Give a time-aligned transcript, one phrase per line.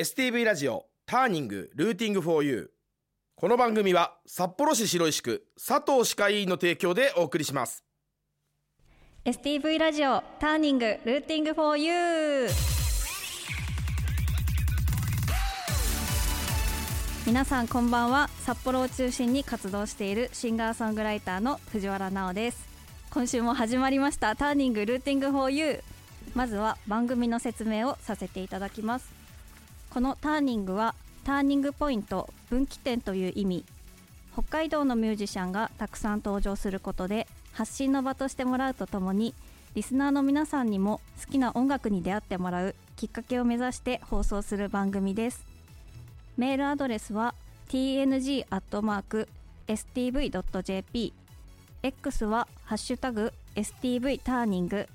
[0.00, 2.66] STV ラジオターニングルーティングフォーユー
[3.38, 7.84] この番組は札幌市白石区佐藤歯科医院の提供でお送りします。
[9.26, 12.50] STV ラジオターニングルーティングフォーユー
[17.26, 18.30] 皆さんこんばんは。
[18.46, 22.66] 札幌を中心に活動しているシンガーソングライターの藤原奈緒です。
[23.10, 25.82] 今週も始まりましたターニングルーティングフォーユー
[26.34, 29.19] まずは番組の説明をさせていただきます。
[29.90, 30.94] このターニングは
[31.24, 33.64] ターニングポイント分岐点という意味。
[34.32, 39.34] 北海道のミュージシャンがたくさん登場することで発信の場としてもらうとともに
[39.74, 45.44] リスナーの皆さんにも好きな音楽に出会ってもらうきっかけを目指して放送する番組です。
[46.36, 47.34] メールアドレスは
[47.68, 48.44] tng.stv.jp
[51.82, 54.86] X はハッシュタグ STV ターニング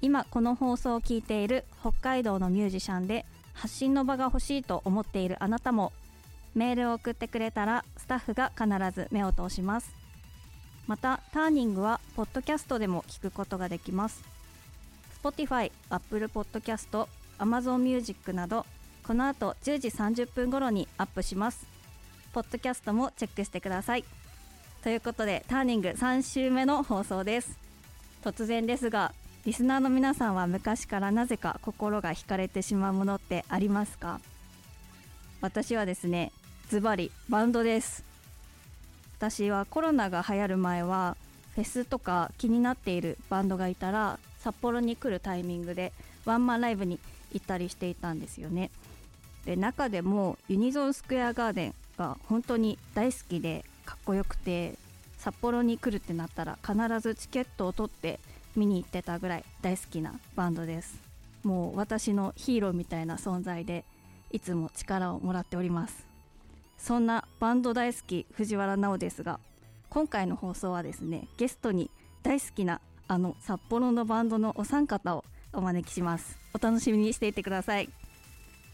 [0.00, 3.24] 今この放送を聞いている北海道のミュージシャンで
[3.56, 5.92] 発信の場が欲しいと思っているあなたも
[6.54, 9.94] メールを送ってくれたらスタッフが必ず目を通します。
[10.86, 14.22] またターニングはポッドキャストでも聞くことができます。
[15.22, 18.64] Spotify、Apple Podcast、Amazon Music など
[19.06, 21.66] この後10時30分頃にアップします。
[22.32, 24.04] ポッドキャストもチェックしてください。
[24.82, 27.58] ということでターニング3週目の放送です。
[28.22, 29.12] 突然ですが
[29.46, 34.18] リスナーの皆さんは昔からなぜか心が惹かれてしまうものってありますか？
[35.40, 36.32] 私はですね
[36.68, 38.02] ズバリバンドです。
[39.16, 41.16] 私はコロナが流行る前は
[41.54, 45.92] フェスとか気になっているバンドがいたら札幌に来るタイミングで
[46.24, 46.98] ワンマンライブに
[47.30, 48.72] 行ったりしていたんですよね。
[49.44, 54.74] で中でもユニゾンスクエアガーデンが本当に大好きでかっこよくて
[55.18, 58.18] 札幌に来るってなったら必ずチケットを取って
[58.58, 60.98] 見に行ってたぐらい大好きなバンドです。
[61.42, 63.84] もう私のヒーローみたいな存在で
[64.30, 66.06] いつも力をもらっております。
[66.78, 69.40] そんなバンド大好き藤原奈緒ですが
[69.88, 71.90] 今回の放送はですねゲストに
[72.22, 76.38] 大好きなあの札幌のバンドのお三方をお招きします。
[76.54, 77.88] お楽しみにしていてください。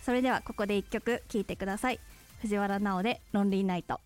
[0.02, 2.00] それではここで1曲聴いてください。
[2.40, 4.00] 藤原奈緒でロンリーナイト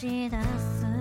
[0.00, 0.99] し出す冷え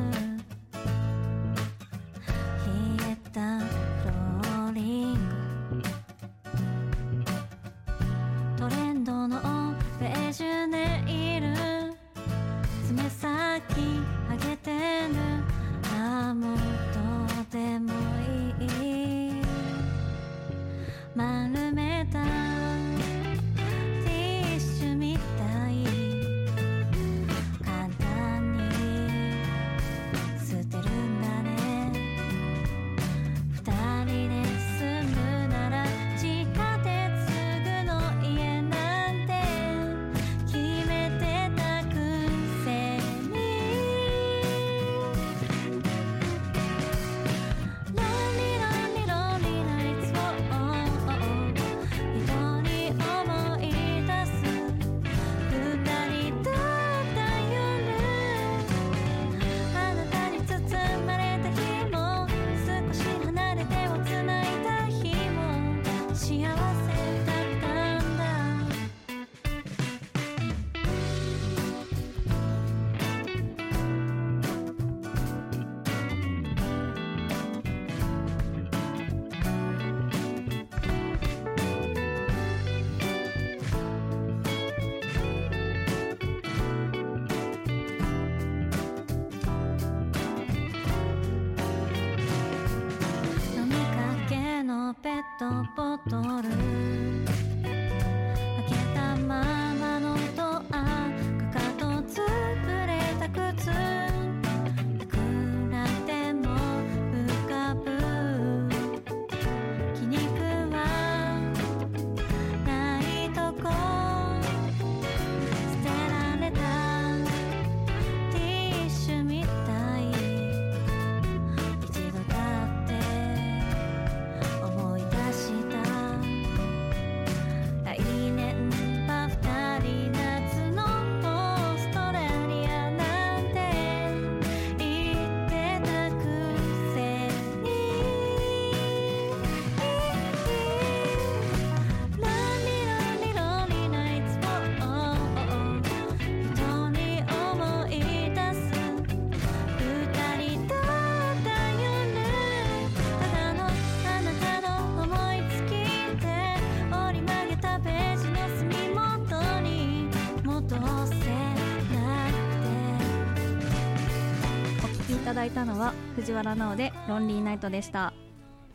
[165.29, 168.14] ただいたのは藤原直でロンリーナイトでした。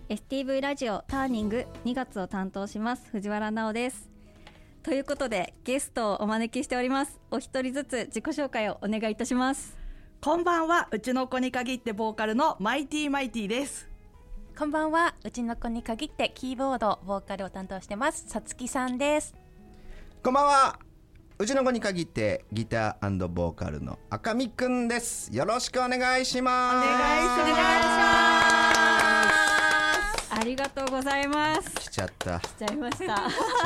[0.08, 4.08] STV ラジオターニング2月を担当します藤原直です。
[4.84, 7.18] ということでゲストをお招きしております。
[7.32, 9.76] お一人ずつ自己紹介をお願いいたします。
[10.20, 13.88] こんばんはうちの子に限ってボーカルのマイティマイティです。
[14.56, 19.34] こんばんはうちの子に限ってキーボードボーカルを担当してますさつきさんです。
[20.22, 20.83] こんばんは。
[21.44, 25.28] うちの子に限ってギターボーカルの赤見くんです。
[25.30, 26.76] よろしくお願いします。
[26.78, 27.44] お願いし
[30.30, 31.70] ありがとうございます。
[31.74, 32.40] 来ちゃった。
[32.40, 32.96] 来ちゃいました。
[32.96, 33.06] すい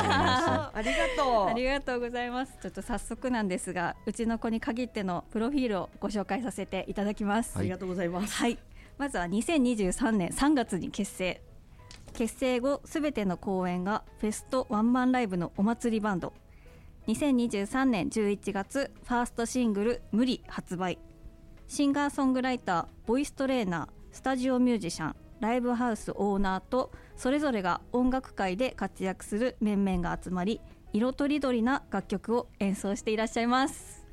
[0.09, 1.47] まありがとう。
[1.47, 2.57] ありがとうございます。
[2.61, 7.57] ちょっと早速なんですがうちの子に限ってのプロフィールをご紹介させていただきます。
[7.57, 8.35] ありがとうございます。
[8.35, 8.59] はい、
[8.97, 11.41] まずは2023年3月に結成。
[12.11, 16.33] 結成後すべての公演がフェストワンマンライブのお祭りバンド
[17.09, 20.99] 2023年11月ファーストシングル「無理」発売
[21.67, 30.61] シンガーソングライターボイストレーナースタジオミュージシャンライブハウスオーナーとそれぞれが音楽界で活躍する面々が集まり
[30.93, 34.05] 色とりどりな楽曲を演奏していらっしゃいます。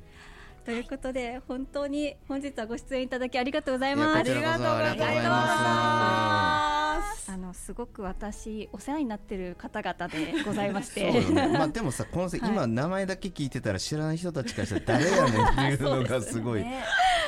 [0.65, 4.17] ということで本当に本日はご出演いただきありがとうございます。
[4.17, 6.46] ありがとうございます
[7.29, 11.47] あのすごく私お世話になってる方々でございまし そうてよね。
[11.47, 16.61] まあでもさ、このさ、はい今名前だけ聞いてたら知らない人たちからしたら誰やねんっていうのがすごい。
[16.61, 16.83] ね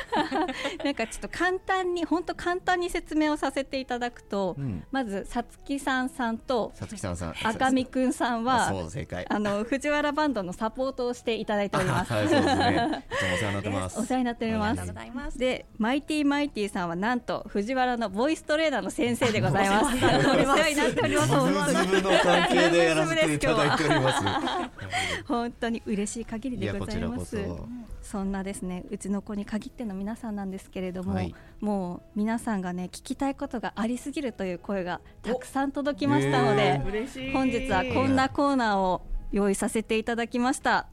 [0.84, 4.84] なんかちょっと簡単に本当簡単に説明をさせていただくと、うん。
[4.92, 7.34] まずさつきさんさんとさつきさんさん。
[7.44, 9.26] 赤見くんさんはそう正解。
[9.30, 12.14] あの藤原バンドのサポートをしていただいております。
[12.14, 13.06] はい、そうですね。
[13.12, 14.00] いつもお世話になってます。
[14.00, 15.00] お世話になっておりますありがとうご。
[15.00, 19.89] ざいますでマイティマイティさんはなんと藤原のボイストレーナーの先生でございます。
[20.54, 21.30] お世なっております。
[21.30, 24.24] ズブズブの関係でやらせていただいております。
[25.28, 27.58] 本当に嬉しい限りでごこちらこざいます。
[27.58, 27.68] そ。
[28.02, 39.02] そんなですねうちの子に限っての皆さんなんですけれども、はいもう皆さんがね聞きたいことがありすぎるという声がたくさん届きましたので、嬉しい本日はこんなコーナーを
[39.34, 40.88] 用意させていただきました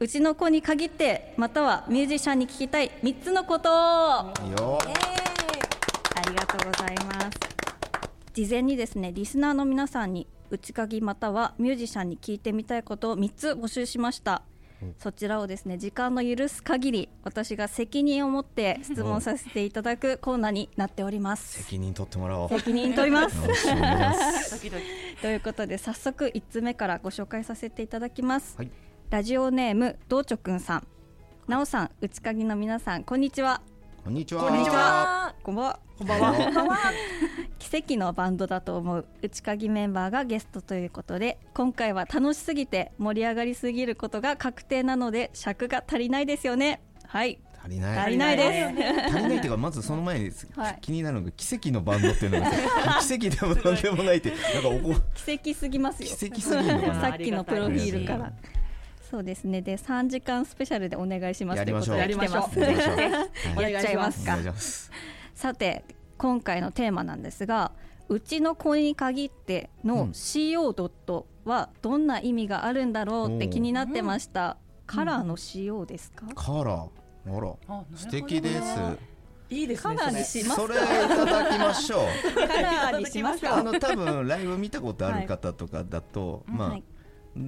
[0.00, 4.78] うちの子に限ってまたはミュージシャンに聞きたい3つのことあよ。
[6.30, 7.49] りがとうございます
[8.32, 14.42] 事前にですねリスナーの皆さんに内鍵またはミュージシャンに聞いてみたいことを3つ募集しました。
[14.98, 21.64] そちらをですね時間の許す限り私が責任を持って質問させていただくコーナーになっております。
[21.64, 22.48] 責任取ってもらおう。
[22.48, 23.36] 責任取ります。
[25.20, 28.70] ということで早速1つ目からご紹介させていただきます、はい。
[29.10, 30.86] ラジオネームどうちょくんさん。
[31.46, 33.60] なおさん内鍵の皆さんこんにちは。
[34.02, 34.44] こんにちは。
[34.48, 35.34] こんにちは。
[35.42, 35.80] こんばんは。
[35.98, 36.78] こんばんは
[37.70, 39.06] 奇跡のバンドだと思う。
[39.22, 46.82] 内鍵メンバーがゲストということで今回は楽しすぎて盛り上がりすぎることが確定なので尺が足りないですよね。
[47.06, 47.38] はい。
[47.62, 47.98] 足りない。
[47.98, 49.06] 足りないです。
[49.06, 50.78] 足りないっていうかまずその前に、はい。
[50.80, 52.56] 気になるのが奇跡のバンドっていうのがさ
[53.06, 56.08] 奇跡でもなんでもないってなんかおこ奇跡すぎますよ。
[56.08, 56.94] 奇跡すぎるのかな。
[57.08, 58.32] さっきのプロフィールかあら
[59.08, 59.62] そうですね。
[59.62, 61.98] で3時間スペシャルでお願いしますやりましょう。
[61.98, 63.58] ということでやりましょう。
[63.62, 64.32] はい やっちゃいますか。
[64.32, 64.90] お願いします。
[65.36, 65.84] さて
[66.20, 67.72] 今回のテーマなんですが
[68.10, 70.10] うちの子に限ってのうん。
[70.10, 77.36] CO ドットはどんな意味があるんだろうって気になってました、カラーの CO ですか、カラー。
[77.36, 77.84] あら。
[77.94, 78.78] 素敵です。
[79.48, 82.06] いいですねカラーにしますそれいただきましょう。
[82.46, 83.56] カラーにしますか？
[83.56, 86.84] あの多分ライブ見たことある方とかだと、まあ、はい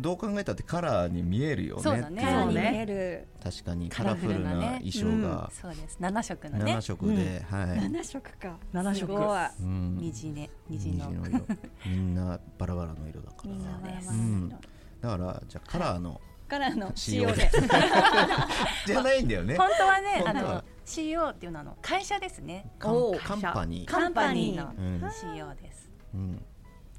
[0.01, 2.23] どう考えたってカラーに見えるよねそうだね。
[2.23, 3.29] カラーに見そうねえる。
[3.43, 5.51] 確かにカカラフルな衣装が。
[5.53, 5.97] そうです。
[6.01, 6.75] 七色のね。
[6.77, 8.59] 7色で、はい、7色か。
[8.73, 9.07] 七色。
[9.07, 9.41] すごい。
[9.61, 9.97] うん。
[9.99, 10.51] 虹ね。
[10.69, 11.11] 虹虹の。
[11.11, 11.47] の色。
[11.87, 13.51] みんなバラバラの色だから。
[13.51, 14.49] みんなバラバラうん。
[14.49, 14.59] の色
[15.01, 17.43] だからじゃあカラーのカラーの CO で。
[17.45, 17.51] で。
[18.87, 19.57] じゃないんだよね。
[19.57, 22.71] 本当はねあの CO っていうのはあの会社ですね。
[22.79, 25.03] カンおーカンパニー、カンパニーのうん。
[25.05, 25.91] CO です。
[26.15, 26.45] うん、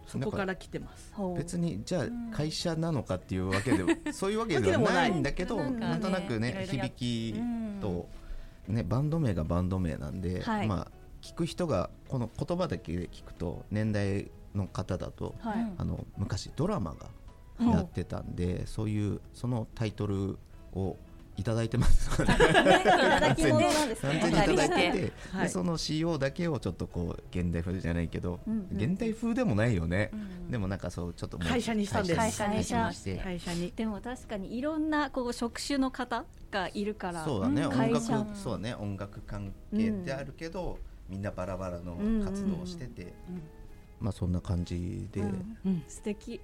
[0.06, 1.14] そこから来てます。
[1.38, 7.36] 別にじゃあ会社なのかっていうわけではそういうわけではないんだけどなんとなくね響き
[7.82, 8.08] と、
[8.68, 10.68] ね、バンド名がバンド名なんで、はい。
[10.68, 17.08] まあ聞く人がこの言葉だけで聞くと年代の方だとあの昔ドラマが
[17.60, 20.38] やってたんで、そういうそのタイトル
[20.74, 20.98] を
[21.36, 22.10] いただいてます。
[22.22, 23.36] ので完ね。
[23.38, 25.44] 全にいただいてて、はい。
[25.44, 28.78] でその CO だけをちょっとこう現代風じゃないけど、うんうん。
[28.78, 32.18] 現代風でもないよね、うんでもなんかそうちょっと会社にしたんです。
[32.20, 33.18] 会社にしまして。
[33.18, 38.76] 会社にでも確かにいろんなこう職種の方がいるからそうだね、ん音楽会社そうだね。
[38.76, 40.78] 音楽関係であるけど、
[41.10, 43.14] みんなバラバラの活動をしてて、
[44.00, 45.84] まあそんな感じで、うんうん。
[45.88, 46.40] 素敵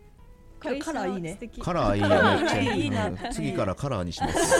[0.60, 1.39] カラーいいね。
[1.62, 3.08] カラーいいよねいいな。
[3.08, 4.56] う ん次からカラーにします。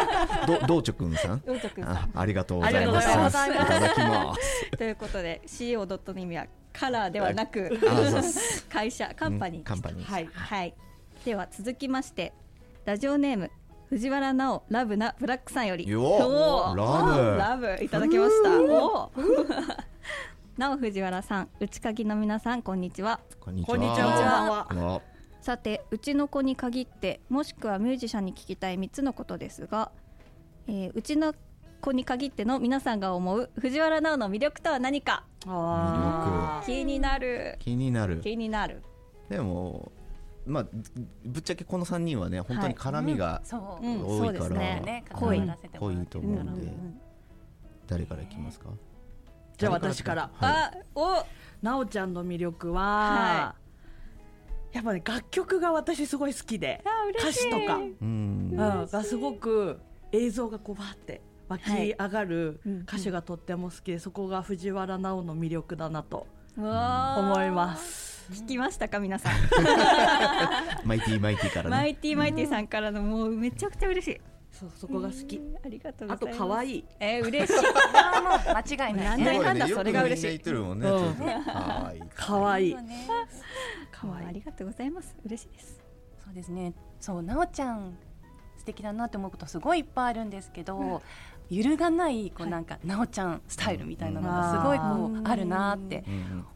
[0.46, 1.40] ど道直くんさん？
[1.46, 1.92] 道徳さん。
[1.92, 3.08] あありがとうございます。
[3.08, 4.70] ありがとうございいただきます。
[4.76, 7.78] ということで CO ドットの意味はカラーではなく
[8.68, 9.58] 会社カンパニー。
[9.58, 10.10] うんカンパニー。
[10.12, 10.74] はいはい。
[11.24, 12.32] では続きまして
[12.84, 13.50] ラジオネーム
[13.88, 15.88] 藤原直ラブなブラックさんより。
[15.88, 17.38] よおー。
[17.38, 17.64] ラブ。
[17.64, 17.84] ラブ。
[17.84, 18.50] いただきました。
[18.60, 19.84] おー。
[20.58, 23.20] なお藤原さん内鍵の皆さんこんにちは。
[23.40, 25.00] こんにちこんにちは
[25.44, 29.92] さてうちの子に限ってもしくはミュージシャンに聞きたい3つのことですが、
[30.66, 31.34] えーうちの
[31.82, 35.24] 子に限っての皆さんが思う藤原直の魅力とは何か？
[35.46, 37.56] あ気になる。
[37.58, 38.20] 気になる。
[38.22, 38.82] 気になる。
[39.28, 39.92] でも
[40.46, 40.66] まあ
[41.26, 44.82] ぶっちゃけこの3人はね本当に絡みがそう、うん多いからそうですね。
[44.82, 45.34] ね濃
[45.92, 46.62] いと思うんで。
[46.62, 47.00] うん
[47.86, 48.70] 誰からいきますか？
[49.58, 50.30] じゃあ私から。
[50.40, 51.22] あお。
[51.60, 53.54] なおちゃんの魅力は、は
[54.74, 56.82] やっぱね楽曲が私すごい好きで
[57.18, 57.94] 歌詞とか、うん。
[58.00, 59.80] うん、がすごく
[60.12, 66.26] 映像がこうバーって湧き上がる歌詞がとっても好きで、そこが藤原直の魅力だなと
[66.56, 67.20] うわー。
[67.20, 68.14] 思います。
[68.32, 69.32] 聞きましたか皆さん。
[70.84, 71.70] マイティマイティからね。
[71.70, 74.20] マイティマイティさんからのもうめちゃくちゃ嬉しい
[74.54, 75.40] そうそこが好き。
[75.64, 76.38] ありがとうごあざいます。
[76.38, 76.84] と可愛い。
[77.00, 77.58] えー、嬉しい。
[77.92, 79.04] あーもう間違いない。
[79.04, 79.68] なんねだかんだ。
[79.68, 81.16] それが嬉しいよくみんな言ってるもんねうん。
[81.16, 82.02] ちょっとはい。
[82.14, 82.76] 可愛い。
[83.90, 84.26] 可愛い。
[84.26, 85.16] ありがとうございます。
[85.24, 85.80] 嬉しいです。
[86.24, 86.72] そうですね。
[87.00, 87.98] そうなおちゃん
[88.56, 91.02] 素敵だなって思うことすごいいっぱいあるんですけど、
[91.50, 96.04] 揺るがないこうなんか、なおちゃんスタイルみたいなのがすごいこうあるなって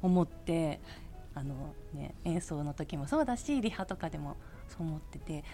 [0.01, 0.81] 思って
[1.35, 4.37] あの、ね、演奏の時もそうだしリハとかでも
[4.69, 5.45] そう思ってて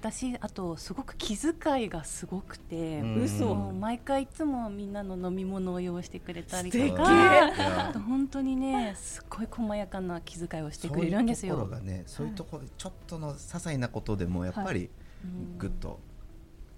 [0.00, 3.24] 私あとすごく気遣いがすごくて、うん。
[3.24, 11.56] 嘘毎回いつもみんなの飲み物を用意してくれたりといかやあと本当にねすっごい細やかな気遣いをしてくれるんですよ。
[11.56, 14.88] そういうところがねそういうところちょっとの些細なことでもやっぱり
[15.24, 15.58] うん。
[15.58, 15.98] グッと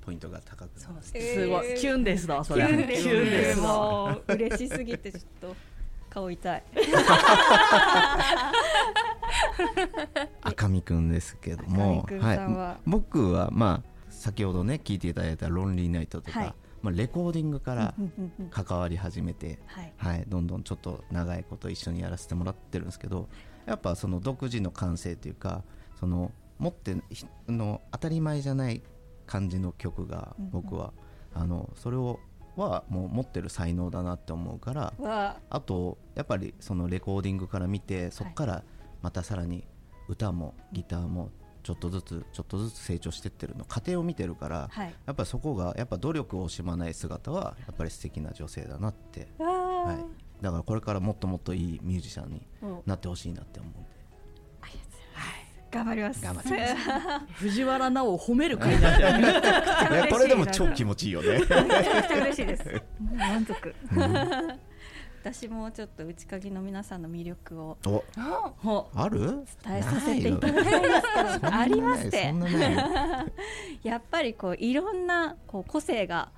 [0.01, 0.71] ポイントが高くなる。
[0.77, 1.13] そうです。
[1.15, 1.35] えー。
[1.43, 2.27] すごい、キュンです。
[2.27, 2.65] だそれ。
[2.67, 2.97] キュンで
[3.55, 3.61] す
[4.33, 5.55] 嬉しすぎてちょっと
[6.09, 6.63] 顔痛い
[10.61, 12.07] 赤見くんですけども
[12.55, 12.77] は。
[12.87, 16.55] 僕はまあ先ほどね聞いていただいた「ロンリーナイト」とか、はい。
[16.83, 17.95] まあ、レコーディングから
[18.51, 19.93] 関わり始めて、はい。
[19.99, 23.29] はい、どんどんちょっと長いこと一緒にやらせてもらってるんですけど
[23.67, 25.63] やっぱその独自の感性というか
[25.99, 28.83] その持ってひの当たり前じゃない
[29.27, 30.93] 感じの曲が僕は、
[31.35, 32.19] あのそれを
[32.57, 35.61] はもう持ってる才能だなって思うからわあ。
[35.61, 38.65] とやっぱりそのレコーディングから見てそこから
[39.03, 39.65] またさらに
[40.11, 41.31] 歌もギターも
[41.63, 43.65] ちょっとずつちょっとずつ成長してってるの。
[43.65, 44.95] 過程を見てるからはい。
[45.07, 49.47] やっぱりそこがやっぱ努力を惜しまない姿はやっぱり素敵な女性だなって、わ
[49.85, 49.97] はい、
[50.43, 52.47] だからこれからもっともっといいミュージシャンに
[52.87, 54.01] なってほしいなって思うんで。
[55.71, 56.25] 頑張ります。
[56.25, 56.51] 頑張って
[57.35, 59.09] 藤原直を褒める会になってる。
[59.95, 59.99] い。
[59.99, 61.39] やこれでも超気持ちいいよね。
[61.39, 62.83] めちゃくちゃ嬉しいです。
[63.17, 63.75] 満足。
[65.23, 67.77] 私もちょっと内鍵の皆さんの魅力を
[68.95, 69.45] ある？
[69.63, 70.89] 伝えさせていただきたいんで
[71.35, 72.35] すけど、ありますって
[73.87, 76.33] やっぱりこういろんなこう個性が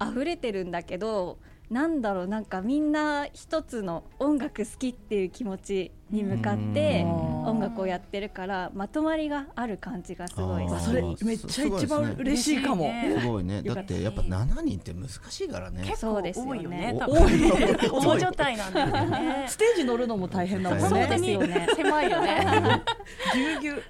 [0.00, 1.38] 溢れてるんだけど、
[1.70, 7.10] なんだろうなんかみんな一つの音楽好きっていう気持ちに向かってうん
[7.46, 12.92] 音楽をやってるからまとまりがある感じがすごいあーあそれめっちゃ一番嬉しいかも。
[13.20, 16.98] すごいねよかっただってやっぱ7人って難しいからね結構そうですよね多いよね。
[17.02, 19.44] お多多い分大所帯なんですよね。
[19.46, 21.06] ステージ乗るのも大変だもんそうね。
[21.06, 21.68] ですよね。
[21.76, 22.82] 狭いよね。
[23.32, 23.82] ぎゅうぎゅう。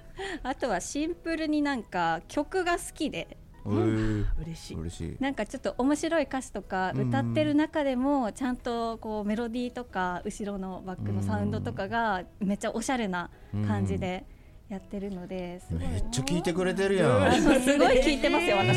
[0.43, 4.77] あとはシンプルになんか曲が好きで嬉しい。
[4.77, 5.17] 嬉しい。
[5.19, 7.09] なんかちょっと面白い歌詞とかうん。
[7.09, 13.29] 歌ってる中でもちゃんとこうメロディーとか後ろのバックのサウンドとかがめっちゃおしゃれな
[13.67, 14.25] 感じで
[14.71, 15.79] やってるのですごい。
[15.85, 17.41] めっちゃ聞いてくれてるやん。
[17.61, 18.73] すごい聞いてますよ嬉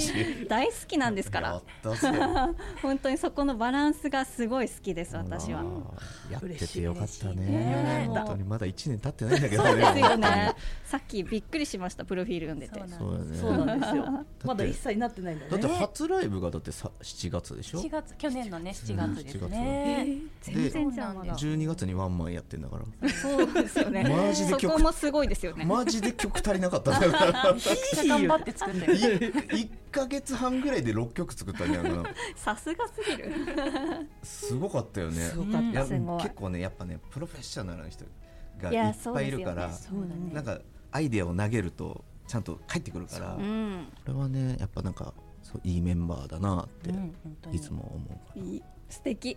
[0.00, 0.46] 私。
[0.48, 1.62] 大好きなんですかやら
[2.82, 5.62] 本当にそこのバランスがすごい好きです私は。
[6.28, 7.34] やっててよかったね。
[7.34, 8.06] ね。
[8.08, 8.42] 本当に。
[8.42, 12.80] まだ1年経ってないんだけどそうですよ本ねさっきびっくりしましたプロフィール読んでて。
[13.38, 14.26] そうなんですよ。
[14.44, 15.74] まだ一切なってないんだだってね。
[15.76, 20.08] 初ライブがだってさ7月でしょ？7月去年のね7月ですね。
[20.40, 23.08] 全然じゃんまだ12月にワンマンやってんだから。
[23.08, 24.02] そうですよね。
[24.02, 25.64] マジで曲そこもすごいですよね。
[25.64, 28.92] マジで曲足りなかったんだからめっちゃ頑張って作ったよ。
[28.92, 31.88] 1か月半ぐらいで6曲作ったんじゃな。
[31.90, 33.32] いかなさすがすぎる。
[34.24, 35.30] すごかったよね。
[36.20, 38.04] 結構ねやっぱねプロフェッショナルな人
[38.60, 39.70] がいっぱいいるから、
[40.32, 40.58] なんか
[40.90, 43.86] アイデアを投げるとちゃんと返ってくるから、こうん。
[44.06, 46.90] れはねやっぱなんかそういいメンバーだなって
[47.54, 48.42] いつも思うから、
[48.88, 49.36] 素敵。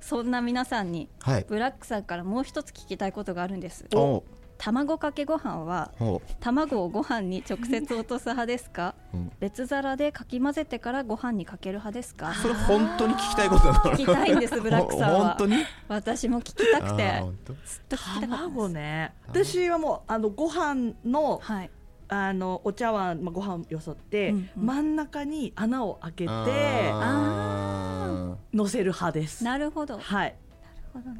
[0.00, 1.46] そんな皆さんにはい。
[1.48, 3.84] ブラックさんからもう一つ聞きたいことがあるんです。
[3.94, 4.24] お
[4.60, 8.94] 卵かけご飯はほ卵をご飯に直接落とす派ですか？
[9.14, 12.34] う、うん、別皿でかき混ぜてからご飯にかける派ですか？
[12.34, 13.78] それ本当に聞きたいことなの？
[13.92, 15.28] 聞きたいんですブラックさんは。
[15.30, 15.56] 本当に？
[15.88, 17.22] 私も聞きたくて。
[17.64, 18.28] ずっと聞きたかったです。
[18.28, 19.14] 卵ね。
[19.26, 21.70] 私はもうあのご飯のはい。
[22.12, 24.66] あのお茶碗、まあ、ご飯よそって、うんうん。
[24.66, 29.44] 真ん中に穴を開けてあ乗せる派です。
[29.44, 29.98] なるほど。
[29.98, 30.34] はい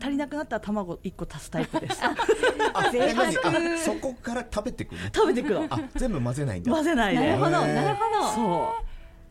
[0.00, 2.00] 足りなくなったら卵1個足すタイプです。
[2.02, 2.10] ー
[2.74, 3.78] あ贅沢。
[3.78, 4.98] そこから食べてくの？
[5.14, 5.66] 食べてくの。
[5.70, 6.72] あ全部混ぜないんだ。
[6.72, 8.28] 混ぜないでなるほどなるほど。
[8.32, 8.40] そ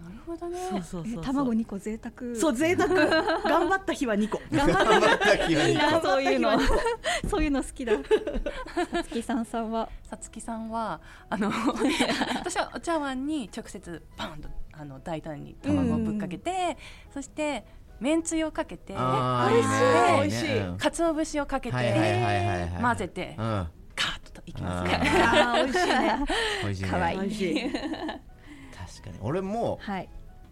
[0.01, 0.59] なるほどね。
[0.79, 2.35] うそうそう卵2個贅沢。
[2.35, 2.87] そう贅沢。
[2.89, 4.41] 頑張った日は2個。
[4.55, 6.51] 頑張った気がいいなそういうの。
[7.29, 7.93] そういうの好きだ。
[7.93, 9.89] さつきさんさんは？
[10.09, 11.51] さつきさんはあの
[12.35, 16.77] 私はお茶碗に直接パンとあの大胆に卵をぶっかけて、
[17.13, 17.65] そして
[17.99, 19.67] めんつゆをかけて美味しい。
[19.67, 22.81] いね美味しいうん鰹節をかけて、はいはいはいはいはい。
[22.81, 23.67] 混ぜてうん。
[23.95, 24.95] カーッといきます。
[24.95, 25.11] あね。
[25.23, 26.25] あー美味しいね。
[26.63, 26.89] 美味しいね。
[26.89, 27.15] かわい。
[27.15, 29.19] い美味しい確かに。
[29.21, 30.09] 俺もはい。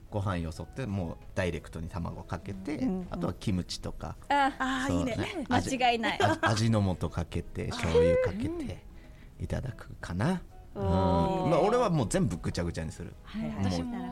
[0.10, 3.08] ご飯よそってもうダイレクトに卵かけて、うんうん。
[3.10, 4.16] あとはキムチとか。
[4.30, 5.46] あああいいね。
[5.50, 6.20] 味間違いない。
[6.22, 8.88] あ味の素かけて醤油かけて
[9.40, 10.42] いただくかな、
[10.74, 13.14] うんまあ、俺はもう全部ぐちゃぐちゃにする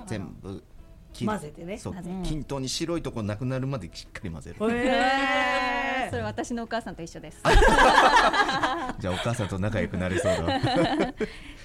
[0.05, 0.74] 全部き
[1.23, 1.79] 混ぜてね。
[2.23, 4.71] 均等に白いとこなくなるまでしっかり混ぜる。
[4.71, 7.41] へ それ私のお母さんと一緒です。
[8.99, 10.43] じゃあお母さんと仲良くなりそうだ。
[10.43, 10.59] わ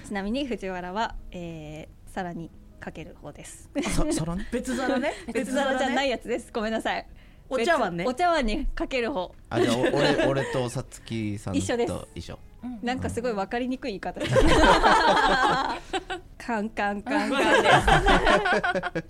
[0.07, 3.69] ちなみに藤原は、えー、さらにかける方です。
[3.83, 5.13] さ皿ね別皿ね。
[5.33, 6.51] 別皿じゃないいやつです。
[6.53, 7.05] ごめんなさい。
[7.49, 8.05] お茶碗ね。
[8.05, 9.33] 別お茶碗にかける方。
[9.49, 11.77] あじゃあお俺俺とさつきさんと一緒。
[11.77, 11.93] です。
[12.15, 12.39] 一緒
[12.83, 14.19] なんかすごい分かりにくい言い方
[16.43, 17.69] カンカンカンカンで
[18.99, 19.05] す。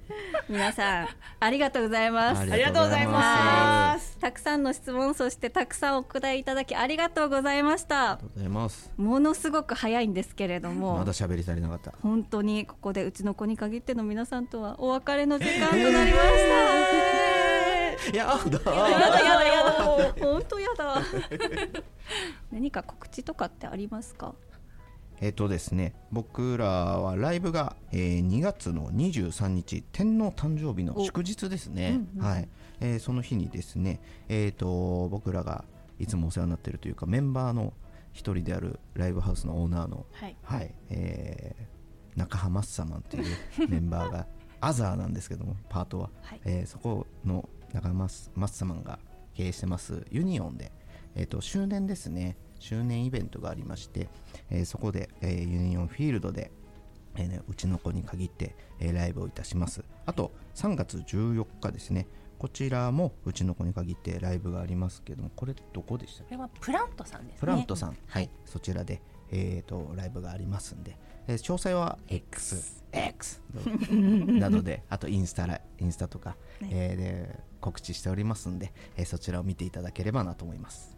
[0.50, 1.08] 皆さん
[1.40, 2.42] ありがとうございます。
[2.42, 4.18] ありがとうございます。
[4.18, 8.12] たくさんの質問そしてたくさんお答えいただきありがとうございました。
[8.12, 8.92] ありがとうございます。
[8.98, 10.98] ものすごく早いんですけれども。
[10.98, 11.94] まだ喋り足りなかった。
[12.02, 16.12] 本当にここでうちの子に限っての皆さんとはお別れの時間となりまし
[18.12, 18.34] た、やだ。
[18.34, 18.38] や
[19.10, 19.72] だやだやだ。
[20.20, 21.02] 本当やだ。
[22.52, 24.36] 何か告知とかってありますか？
[25.22, 32.50] えっ、とですね僕らはライブが、えー2月の23日天皇誕生日の祝日ですね、はい。
[32.80, 35.64] えーその日にですね、えー、と僕らが
[36.00, 37.74] いつもお世話になっているというかメンバーの
[38.12, 40.36] 一人であるライブハウスのオーナーの、はい。
[40.44, 41.72] はいえー
[42.20, 43.26] 中浜マッサマンという
[43.70, 44.28] メンバーが
[44.60, 46.42] アザーなんですけどもパートは、はい。
[46.46, 49.00] えーそこの中浜マッサマンが
[49.34, 50.72] 経営してますユニオンで、
[51.16, 54.08] えー、と周年ですね周年イベントがありまして、
[54.50, 56.52] えーそこで、えーユニオンフィールドで、
[57.16, 59.84] えーねうちの子に限って、えーライブをいたします。
[60.06, 62.08] あと3月14日ですね。
[62.38, 67.40] こちらもうちの子に限ってライブがありますけどもこれどこでしたこれはプラントさんですね。
[67.40, 70.98] プラントさん、はい、そちらで、えー、とライブがありますんで、
[71.28, 73.42] えー詳細は X、X
[73.92, 80.98] などで、あとインスタラインスタとか、えーで告知しておりますんで、えーそちらを見ていただければなと思います。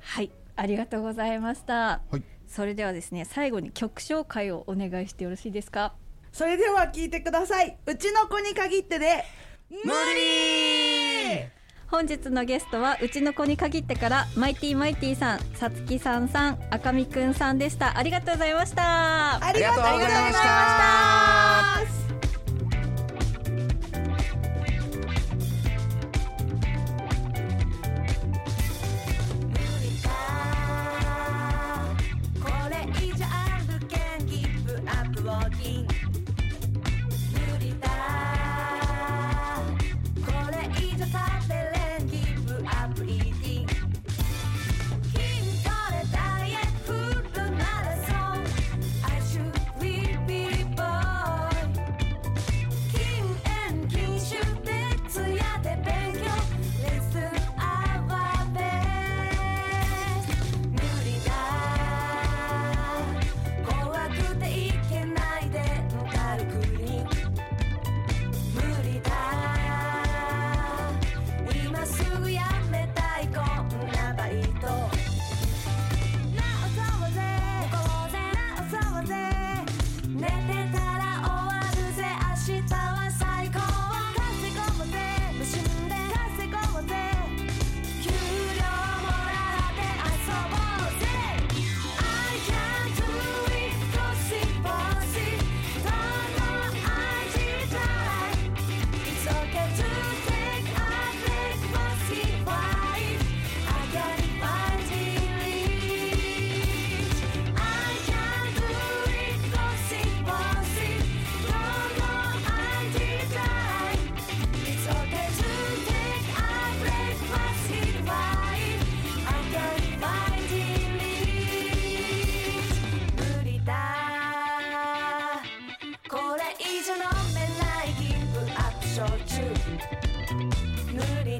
[0.00, 2.22] はいありがとうございました、はい。
[2.46, 5.94] それではですね最後に曲紹介をお願いしてよろしいですか？
[6.32, 7.76] それでは聞いてください。
[7.86, 9.24] うちの子に限ってで。
[9.70, 11.48] 無理！
[11.88, 17.96] 本日のゲストはうちの子に限ってからマイティマイティさんさつきさんさん赤みくんさんでした。
[17.96, 19.44] ありがとうございました。
[19.44, 21.53] ありがとうございました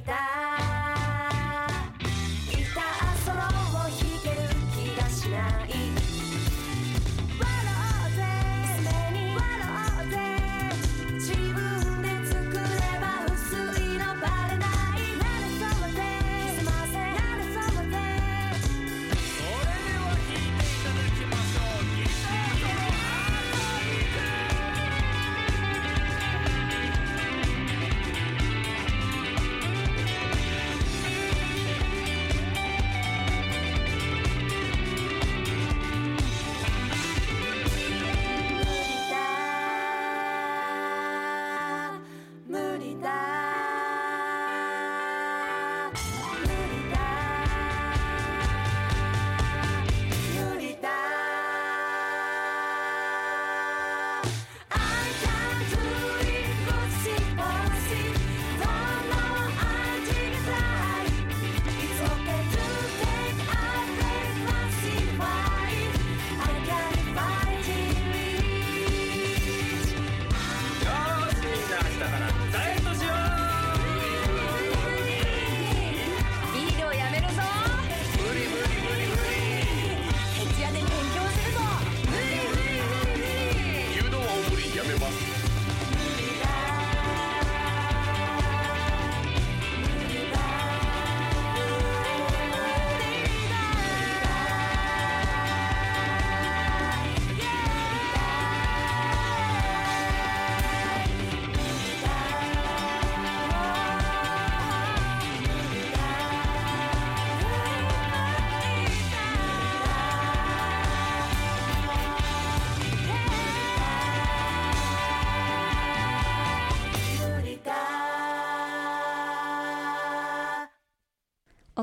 [0.07, 0.34] libertad.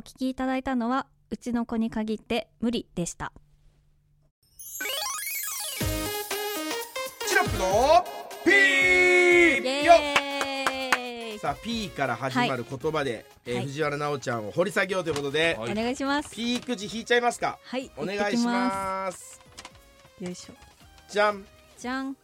[0.01, 3.31] お聞きいただいたのはうちの子に限って無理でした。
[7.27, 8.03] チラップの
[8.43, 9.61] ピー
[11.37, 13.65] さあ P から始まる言葉で、えーはい。
[13.65, 16.31] 藤原奈緒ちゃんを掘り下げようということで、お願いします。
[16.31, 17.59] ピーくじ引いちゃいますか。
[17.63, 19.19] はいお願いします。
[19.19, 19.41] す。
[20.19, 20.53] よいしょ。
[21.11, 21.45] じゃん。
[21.77, 22.17] じゃん。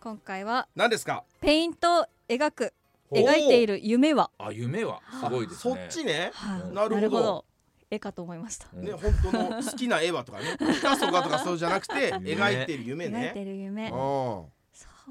[0.00, 1.22] 今回は何ですか？
[1.42, 2.72] ペイントを描く
[3.14, 4.30] 描いている夢は。
[4.38, 5.00] あ夢は。
[5.20, 5.74] すごいですね。
[5.74, 6.30] そっちね。
[6.34, 6.74] はい。
[6.74, 7.44] なるほど。
[7.90, 8.68] 絵かと思いました。
[8.74, 10.56] うんね本当の好きな絵はとかね。
[10.58, 12.34] ピカソがとかそうじゃなくて夢。
[12.34, 13.44] 描いてる夢描いてね。
[13.44, 13.84] る夢。
[13.84, 13.92] うん。
[13.92, 14.48] そ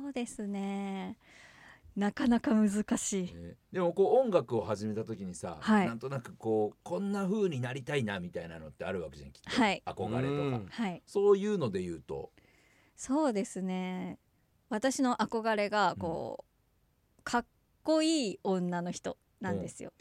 [0.08, 1.18] うですね。
[1.96, 3.36] なかなか難しい。
[3.36, 3.56] ね。
[3.72, 5.88] でもこう音楽を始めた時にさ、はい。
[5.88, 9.84] なんとなくこうこんな風になりたいなみたいなのってあるわけじゃんきっと、はい。
[9.86, 10.58] 憧れとか。
[10.58, 10.68] うん。
[10.70, 11.02] はい。
[11.06, 12.32] そういうので言うと。
[12.96, 14.20] そうですね。
[14.70, 16.46] 私の憧れがこ
[17.20, 17.46] う、かっ
[17.84, 19.92] こいい女の人なんですよ。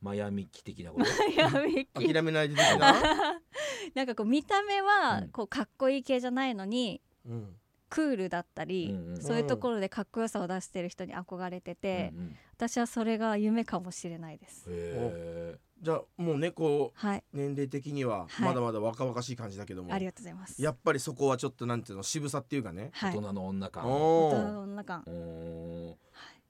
[0.00, 1.40] マヤミッキ的なこと？
[1.40, 2.94] やめき諦めないで的な、
[3.94, 5.28] なんかこう見た目はうん。
[5.28, 7.56] こうかっこいい系じゃないのにうん。
[7.88, 12.36] クールだったり、うんうんそういうところでかっこよさを出してる人に憧れてて、うんうん。
[12.56, 14.64] 私はそれが夢かもしれないです。
[14.68, 18.42] へじゃあもうねこうはい、年齢的にははい。
[18.42, 20.60] まだまだ若々しい感じだけども、ありがとうございます。
[20.60, 23.84] やっぱりそこはちょっとなんていうの渋さっていうかね、はい、ー大人の女感。
[23.84, 25.04] 大人の女感。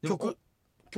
[0.03, 0.39] 曲？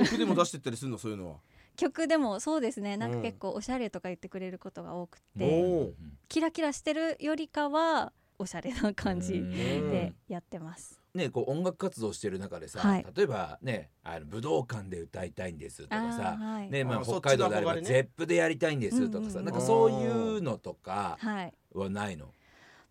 [0.05, 0.97] 曲でも出してったりするの？
[0.97, 1.37] そういうのは。
[1.75, 2.97] 曲でもそうですね。
[2.97, 5.91] なんかうん結構おしゃれとか言ってくれることが多くおて、ー。
[6.27, 9.51] キラキラしてるよりかはおしゃれな感じうん。
[9.51, 10.99] でやってます。
[11.13, 13.05] ねこう音楽活動してる中でさ、はい。
[13.15, 16.69] 例えばねあの武道館で歌いたいんですとかさはい。
[16.69, 19.45] ねまあ、あ北海道であればゼップでやりたいんですとかさ、うんうんうん。
[19.45, 22.33] なんかそういうのとかはい、はないの？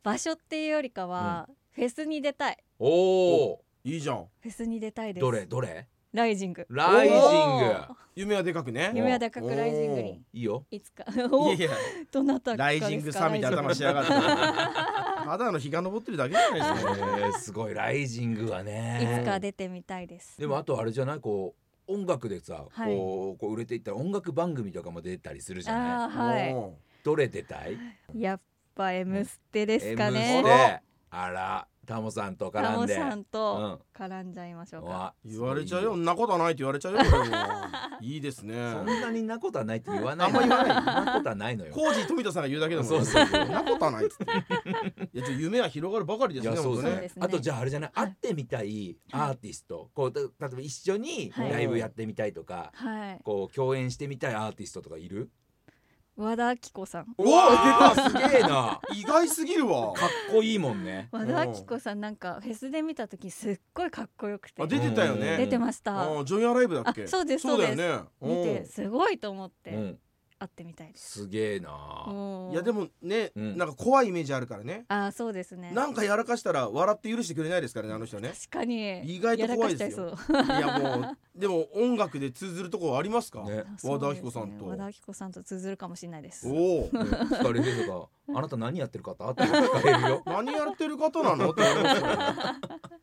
[0.03, 2.59] 場所っていうよりかは、フェスに出たい。
[2.79, 4.27] おおいいじゃん。
[4.41, 5.21] フェスに出たいです。
[5.21, 5.45] どれ？
[5.45, 5.87] どれ？
[6.13, 6.67] ライジング。
[6.71, 7.75] ライジング。
[8.15, 8.93] 夢はでかくね。
[8.95, 10.23] 夢はでかくライジングに。
[10.33, 10.65] いいよ。
[10.71, 11.05] いつか。
[11.05, 11.71] いおやいや。
[12.11, 14.11] どなたかライジングさみたいな頭しやがって。
[14.11, 16.97] ただの日が昇ってるだけじゃないですか。
[17.19, 20.39] えーすごいライジングはいねつか出てみたいです。
[20.41, 21.21] でもあとあれじゃない？
[21.21, 21.55] こ
[21.87, 22.97] う音楽でさ、はい。
[22.97, 26.55] こうこう売れていったら音楽番組とかも出たりするじゃない？
[26.55, 27.75] はおどれ出たい？
[28.15, 28.41] いやっ
[28.75, 30.83] ぱ M ステですか M ねステ。
[31.11, 32.99] あらタモさんとタ絡んで。
[32.99, 35.91] モさんと絡んじゃいましょうか、わ言われちゃうよ。
[35.93, 37.01] そんなことはないって言われちゃうよ。
[38.03, 38.55] いいですね。
[38.75, 40.85] そんなになことはないって言わないあんま言わない。
[41.07, 41.73] なことはないのよ。
[41.73, 42.87] コー富田さんが言うだけでも。
[42.87, 44.25] そうそうそんなことはないっつって
[45.19, 46.91] いや夢は広がるばかりですねそうね。
[46.91, 47.11] ね。
[47.21, 48.07] あとじゃああれじゃない、はい。
[48.09, 51.53] 会ってみたいアーティスト、こうた例えば一緒にはい。
[51.53, 53.21] ライブやってみたいとか、はい。
[53.25, 55.31] こう共演してみたいアーティストとかいる？
[56.21, 57.07] 和田アキ子さん。
[57.17, 58.81] うわ出たすげえな。
[58.93, 59.93] 意外すぎるわ。
[59.93, 61.09] かっこいいもんね。
[61.13, 64.61] 和田アキ子さんなんかフェスで見た時すっごいかっこよくて。
[64.61, 65.37] あ出てたよね。
[65.37, 66.19] 出てました。
[66.19, 67.05] あジョイアンライブだっけ？
[67.05, 68.01] あそうですそうだよね。
[68.21, 69.71] 見てうんすごいと思って。
[69.71, 69.99] うん
[70.39, 72.07] 会ってみたいです、すげえな。
[72.09, 72.13] う
[72.51, 73.57] んいやでもね、うん。
[73.57, 74.85] なんか怖いイメージあるからね。
[74.89, 75.73] あそうですね。
[75.73, 78.33] なんかやらかしたら笑って許してくれないですからねあの人ね。
[78.35, 79.01] 確かに。
[79.17, 80.07] 意外と怖いですよ。
[80.07, 80.45] やらかしちゃいそう。
[80.45, 83.65] いやもうでも音楽で通ずるところありますか、ね。
[83.83, 84.67] 和田アキ子さんと。
[84.67, 86.49] 和田アキ子さんと通ずるかもしれないです。
[86.49, 86.55] おお。
[86.55, 89.31] ね聞かれるとかあなた何やってる方？
[89.31, 90.23] って聞かれるよ。
[90.27, 91.51] 何やってる方なの？
[91.51, 92.01] って思います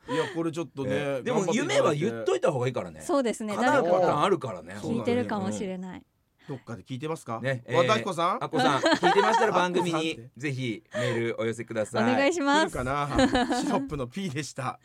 [0.07, 1.21] いやこれちょっとね、ね。
[1.23, 3.01] でも夢は言っといた方がいいからね。
[3.01, 3.55] そうですね。
[3.55, 4.99] 叶う誰かパターンあるからねそうだね。
[4.99, 6.03] 聞いてるかもしれない、
[6.47, 8.43] どっかで聞いてますか、ねえー和田アキ子さん？
[8.43, 12.13] あこさん聞いてましたら番組にぜひメールお寄せください。
[12.13, 12.77] お願いし来ます。
[12.77, 13.07] るかな？
[13.61, 14.79] シロップの P でした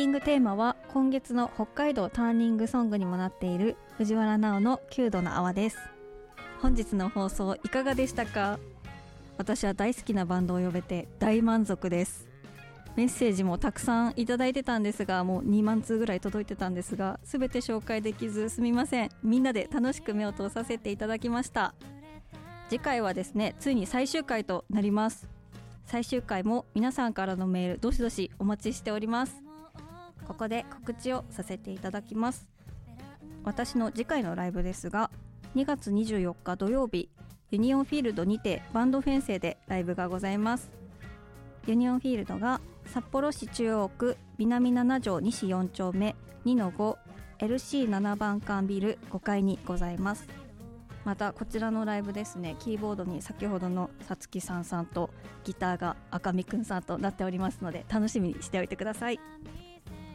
[0.00, 5.76] ディングテーマは今月の北海道ターニングソングにもなっている藤原奈の9度の泡です。
[6.62, 8.58] 本日の放送いかがでしたか？
[9.36, 12.26] 私は大好きなバンドを呼べて大満足です。
[12.96, 19.10] メッセージもたくさんいただいてたんですがもう2万通ぐらい届いてたんですが全て紹介できずすみません。
[19.22, 21.74] みんなで楽しく目を通させていただきました。
[22.70, 25.28] 次回はですねついに最終回となります。
[25.84, 29.42] 最終回も皆さんからのメールどしどしお待ちしております。
[30.30, 32.48] ここで告知をさせていただきます。
[33.42, 35.10] 私の次回のライブですが
[35.56, 37.10] 2月24日土曜日
[37.50, 40.70] ユニオンフィールドにてバンド編成でライブがございます。
[41.66, 46.14] ユニオンフィールドが札幌市中央区南7条西4丁目
[46.46, 46.70] 2の
[47.40, 50.28] 5LC7 番館ビル5階にございます。
[51.04, 55.10] またこちらのライブですねキーボードに先ほどのさつきさんさんと
[55.44, 59.18] ギターが赤見くんさんとなっておりますので楽しみにしておいてください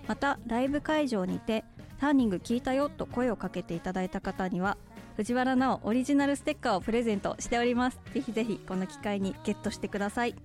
[0.07, 1.63] またライブ会場にて
[1.99, 4.77] 「ターニング聞いたよ」と声をかけていただいた方には
[5.17, 7.99] 藤原直オリジナルステッカーをプレゼントしております。
[8.13, 10.35] ぜひぜひこの機会にゲットしてください。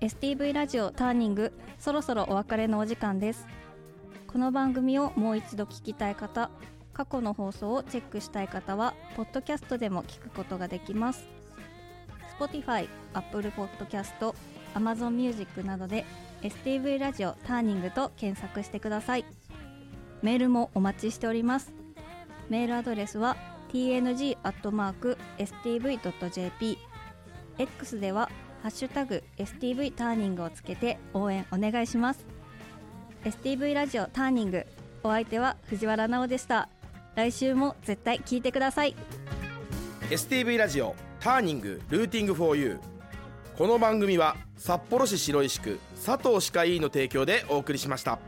[0.00, 3.46] STV ラジオターニングそろそろお別れのお時間です。
[4.28, 6.50] この番組をもう一度聞きたい方
[6.92, 11.26] 過去の放送をチェックしたい方はポッドキャストでも聞くことができます。
[12.38, 14.34] Spotify、Apple Podcast、
[14.74, 16.04] Amazon Music などで
[16.42, 19.24] STV ラジオターニングと検索してください。
[20.22, 21.72] メールもお待ちしております。
[22.48, 23.36] メールアドレスは
[23.72, 24.38] tng.stv.jp
[27.58, 28.30] X では
[28.62, 32.24] 「ハッシュタグ #STV ターニング」をつけて応援お願いします。
[33.24, 34.66] STV ラジオターニング。
[35.02, 36.68] お相手は藤原直でした。
[37.14, 38.96] 来週も絶対聞いてください。
[40.10, 42.97] STV ラジオターニングルーティングフォーユー。
[43.58, 48.20] この番組は札幌市白石区佐藤歯科医院の提供でお送りしました。